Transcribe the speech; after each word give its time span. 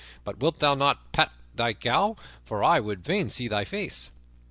But 0.23 0.39
wilt 0.39 0.57
thou 0.57 0.73
not 0.73 1.11
put 1.11 1.27
back 1.27 1.31
thy 1.53 1.73
cowl? 1.75 2.17
For 2.43 2.63
I 2.63 2.79
would 2.79 3.05
fain 3.05 3.29
see 3.29 3.47
thy 3.47 3.65
face." 3.65 4.09